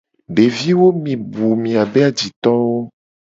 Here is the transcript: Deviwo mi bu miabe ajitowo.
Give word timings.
Deviwo 0.35 0.87
mi 1.03 1.13
bu 1.33 1.47
miabe 1.61 1.99
ajitowo. 2.09 2.77